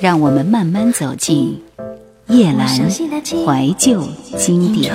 [0.00, 1.62] 让我们慢慢走进
[2.26, 4.02] 夜阑怀旧
[4.36, 4.94] 经典。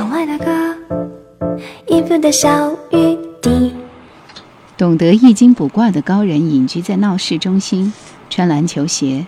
[4.77, 7.93] 懂得易经卜卦的高人隐居在闹市中心，
[8.30, 9.25] 穿篮球鞋，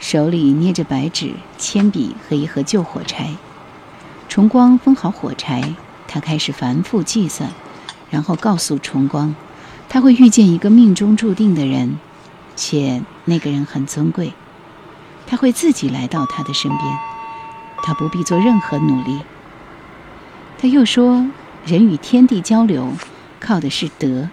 [0.00, 3.30] 手里捏着白纸、铅笔和一盒旧火柴。
[4.28, 5.74] 重光封好火柴，
[6.08, 7.50] 他开始繁复计算，
[8.10, 9.34] 然后告诉重光，
[9.88, 11.98] 他会遇见一个命中注定的人，
[12.56, 14.32] 且那个人很尊贵。
[15.26, 16.82] 他会自己来到他的身边，
[17.82, 19.20] 他不必做任何努力。
[20.58, 21.26] 他又说，
[21.64, 22.92] 人与天地交流，
[23.38, 24.30] 靠的是德。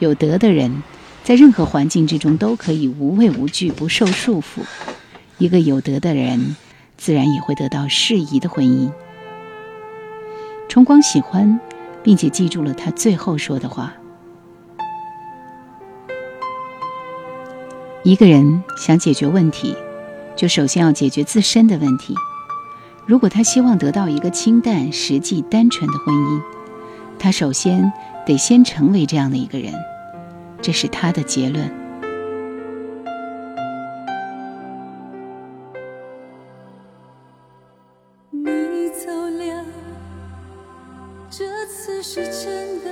[0.00, 0.82] 有德的人，
[1.22, 4.62] 在任何环境之中都可以无畏无惧，不受束缚。
[5.38, 6.56] 一个有德的人，
[6.98, 8.90] 自然也会得到适宜的婚姻。
[10.68, 11.60] 崇光喜欢，
[12.02, 13.92] 并且记住了他最后说的话：
[18.04, 19.74] 一个人想解决问题。
[20.36, 22.14] 就首先要解决自身的问题。
[23.06, 26.42] 如果他希望得到一个清淡、实际、单纯的婚姻，
[27.18, 27.90] 他首先
[28.26, 29.72] 得先成为这样的一个人。
[30.60, 31.70] 这是他的结论。
[38.30, 39.64] 你走了，
[41.30, 42.90] 这次是真的，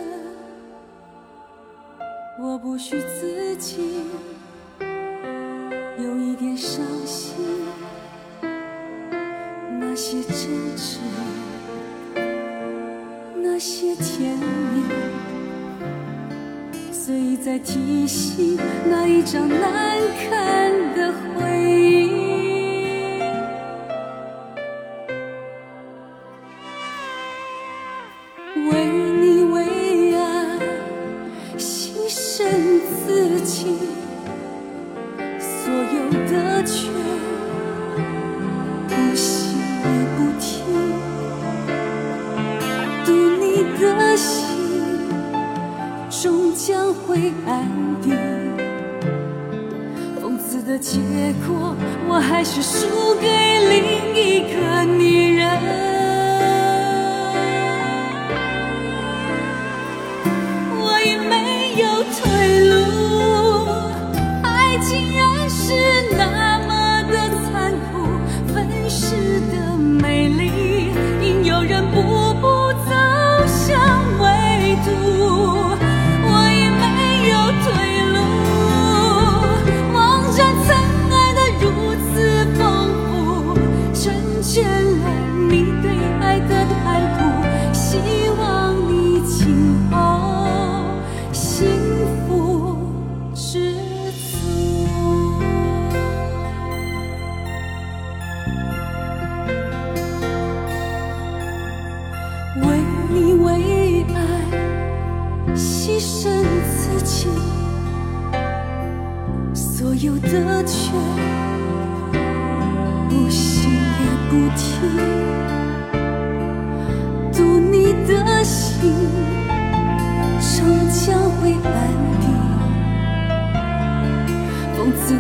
[2.41, 4.07] 我不许自己。
[6.43, 7.33] 也伤心，
[9.79, 10.99] 那些真挚，
[13.37, 14.83] 那些甜蜜，
[16.91, 18.59] 随在提醒
[18.91, 21.52] 那一张难看的回
[50.83, 50.99] 结
[51.47, 51.77] 果，
[52.09, 53.29] 我还是输给
[53.69, 55.92] 另一个女人。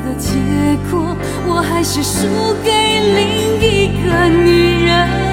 [0.05, 0.31] 的结
[0.91, 1.17] 果，
[1.47, 2.27] 我还是输
[2.65, 2.71] 给
[3.15, 5.32] 另一个女人。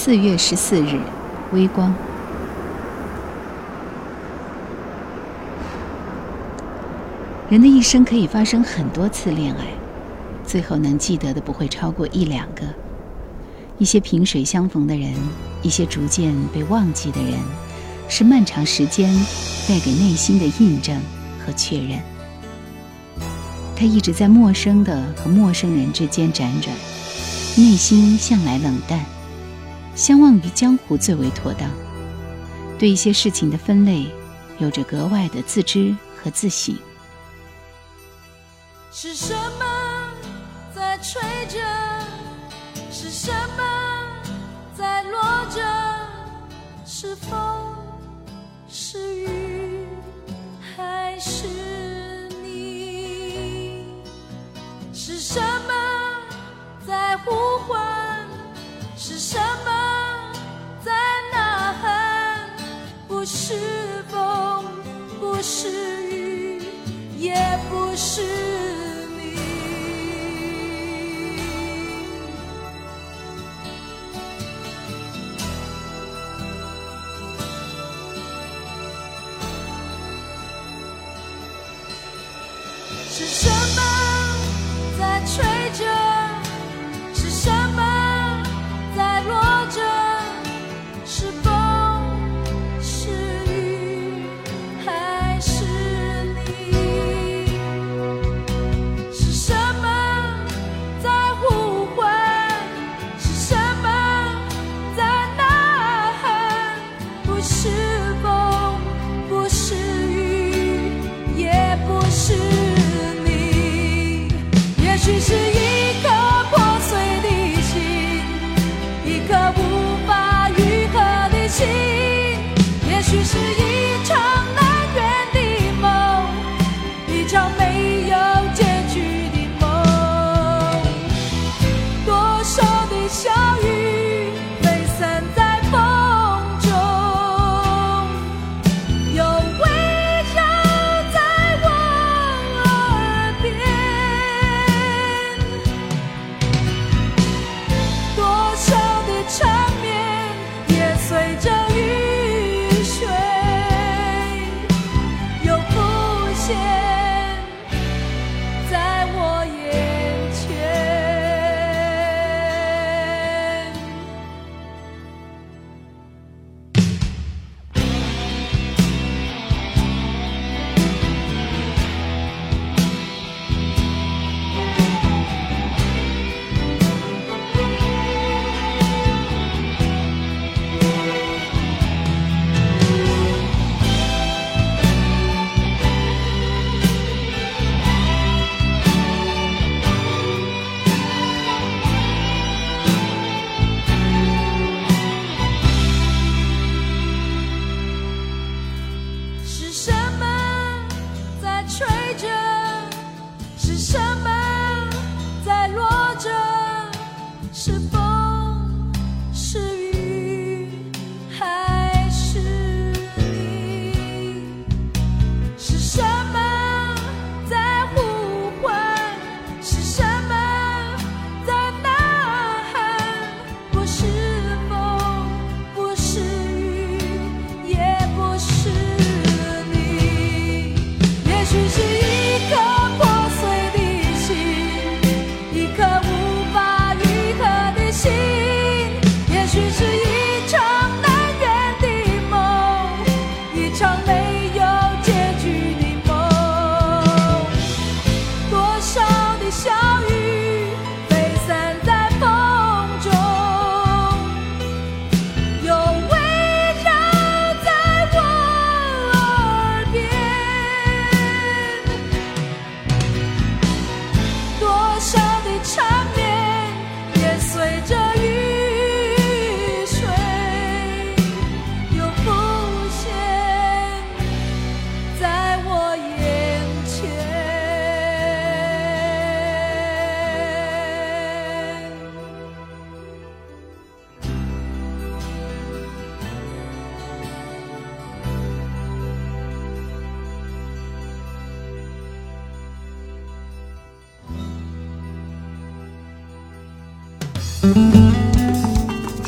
[0.00, 1.00] 四月十四日，
[1.52, 1.92] 微光。
[7.50, 9.66] 人的一生可以发生很多次恋爱，
[10.46, 12.62] 最后能记得的不会超过一两个。
[13.76, 15.12] 一些萍水相逢的人，
[15.62, 17.32] 一些逐渐被忘记的人，
[18.08, 19.12] 是漫长时间
[19.68, 20.96] 带给内心的印证
[21.44, 21.98] 和确认。
[23.74, 26.72] 他一直在陌生的和陌生人之间辗转，
[27.56, 29.04] 内心向来冷淡，
[29.98, 31.68] 相忘于江湖最为妥当。
[32.78, 34.06] 对一些事情的分类，
[34.58, 36.78] 有着格外的自知和自省。
[38.92, 40.08] 是什么
[40.72, 41.58] 在吹着？
[42.92, 43.64] 是什么
[44.76, 45.60] 在落着？
[46.86, 47.38] 是风，
[48.68, 49.84] 是雨，
[50.76, 53.84] 还是你？
[54.92, 55.74] 是什么
[56.86, 57.32] 在呼
[57.66, 58.24] 唤？
[58.96, 59.77] 是什么
[63.30, 63.52] 是
[64.10, 64.64] 风，
[65.20, 65.68] 不是
[66.10, 66.62] 雨，
[67.18, 67.34] 也
[67.68, 68.22] 不是。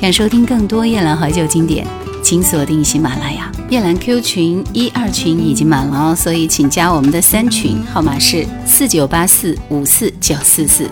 [0.01, 1.87] 想收听更多夜兰怀旧经典，
[2.23, 3.53] 请锁定喜马拉雅。
[3.69, 10.89] 夜兰 Q 群一二群已经满了哦，所以请加我们的三群，号码是四九八四五四九四四。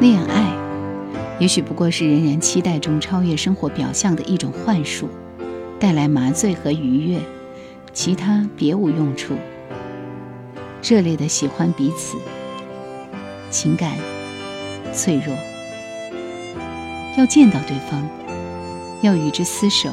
[0.00, 0.56] 恋爱，
[1.38, 5.10] 也许不过是人人期待中超越生活表象的一种幻术，
[5.78, 7.20] 带来麻醉和愉悦，
[7.92, 9.34] 其他别无用处。
[10.82, 12.16] 热烈的喜欢彼此，
[13.50, 13.92] 情感
[14.94, 15.36] 脆弱。
[17.18, 18.08] 要见到对方，
[19.02, 19.90] 要与之厮守，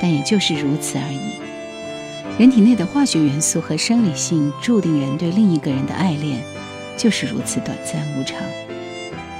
[0.00, 2.40] 但也就是如此而已。
[2.40, 6.42] 人体内的化学元素和生理性注定人对另一个人的爱恋
[6.96, 8.36] 就是如此短暂无常，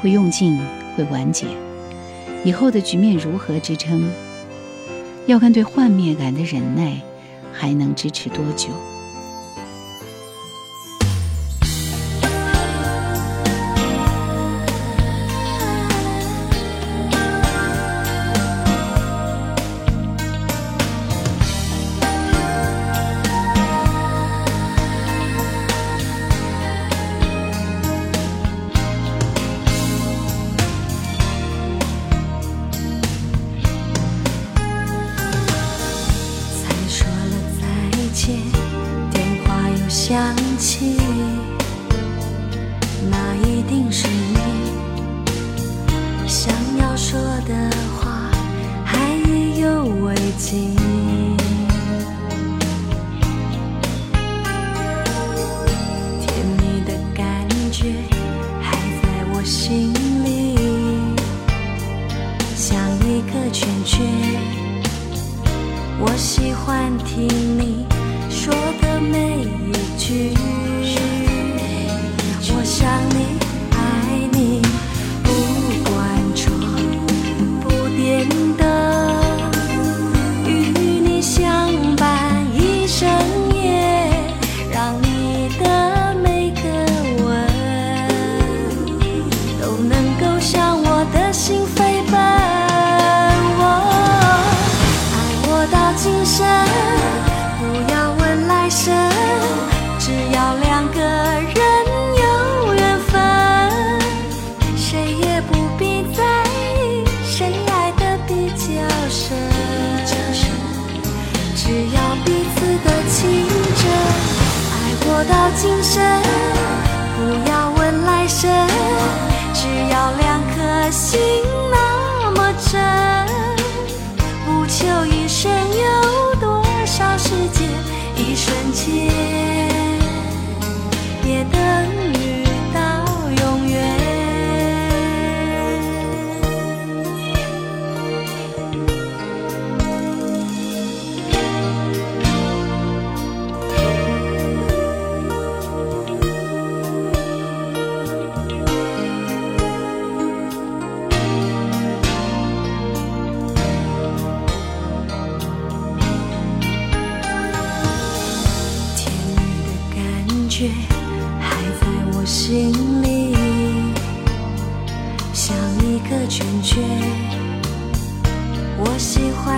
[0.00, 0.56] 会用尽，
[0.96, 1.46] 会完结。
[2.44, 4.08] 以后的局面如何支撑，
[5.26, 7.00] 要看对幻灭感的忍耐
[7.52, 8.68] 还能支持多久。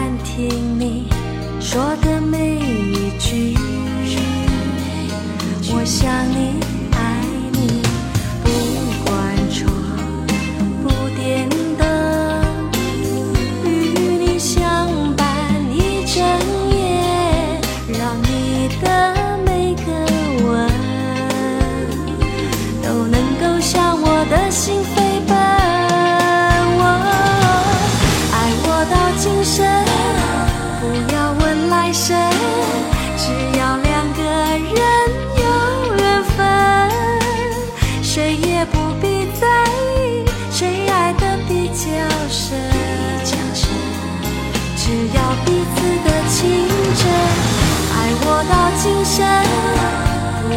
[0.04, 1.08] 想听你
[1.58, 3.56] 说的每一句。
[5.72, 6.60] 我想你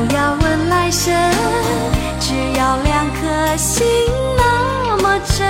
[0.08, 1.14] 不要问来生，
[2.20, 3.86] 只要两颗心
[4.38, 5.46] 那么真，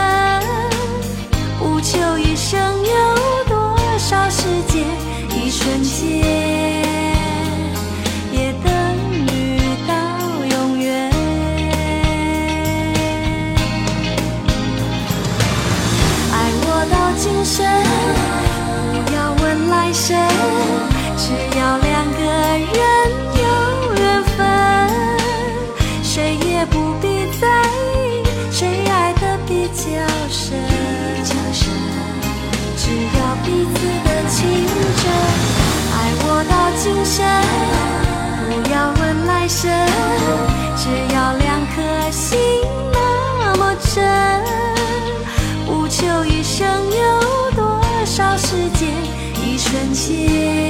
[1.60, 4.84] 不求一生有多少时间，
[5.30, 6.37] 一瞬间。
[39.48, 39.72] 深，
[40.76, 42.38] 只要两颗心
[42.92, 44.04] 那么真，
[45.66, 48.90] 不求一生有多少时间，
[49.42, 50.67] 一瞬间。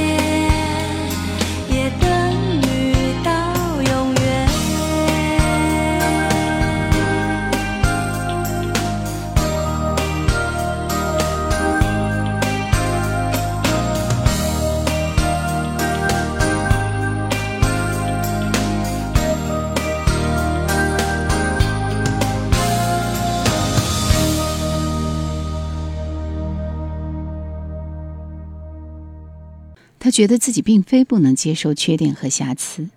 [30.08, 32.88] 他觉得自己并非不能接受缺点和瑕疵，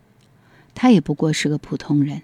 [0.77, 2.23] 他也不过是个普通人，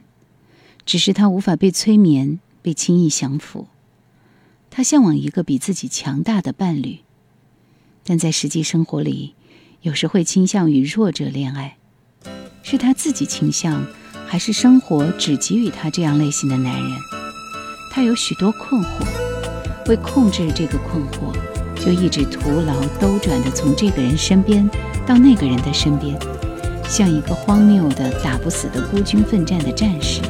[0.85, 3.67] 只是他无法被催眠，被轻易降服。
[4.71, 7.01] 他向往一个比自己强大的伴侣，
[8.05, 9.35] 但在实际生活里，
[9.83, 11.79] 有时会倾向于弱者恋爱。
[12.63, 13.85] 是他自己倾向，
[14.29, 16.93] 还是生活只给予他这样类型的男人？
[17.91, 21.37] 他有许多困惑，为控制这个困惑。
[21.87, 24.69] 就一直徒劳兜转的从这个人身边
[25.07, 26.19] 到那个人的身边，
[26.89, 30.21] 像一个荒谬的打不死的孤军奋战的战士。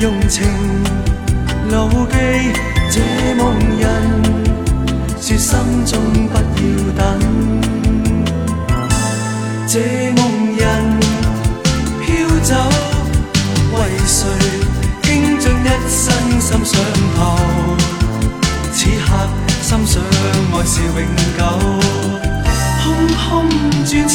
[0.00, 0.46] 用情
[1.70, 2.52] 牢记，
[2.90, 3.00] 这
[3.34, 3.82] 梦人。
[5.20, 5.50] 说心
[5.84, 6.38] 中不要
[6.96, 7.02] 等，
[9.66, 9.78] 这
[10.16, 10.60] 梦人
[12.00, 12.06] 飘
[12.42, 12.54] 走，
[13.74, 14.16] 为谁
[15.02, 15.06] 倾
[15.38, 16.00] 尽一生
[16.40, 16.80] 心上
[17.16, 17.18] 头？
[18.72, 19.06] 此刻
[19.60, 20.96] 心想爱是永
[21.36, 21.40] 久，
[22.82, 22.86] 空
[23.18, 23.26] 空
[23.84, 24.08] 转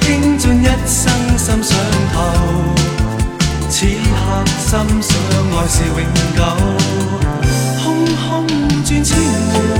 [0.00, 1.78] 倾尽一生心上
[2.12, 2.16] 頭？
[3.68, 4.68] 此刻心
[5.02, 5.10] 想
[5.52, 5.96] 爱是永
[6.36, 6.38] 久，
[7.82, 7.84] 空
[8.16, 8.46] 空
[8.84, 9.79] 转千回。